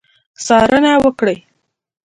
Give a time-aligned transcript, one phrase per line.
[0.45, 1.37] څارنه وکړي.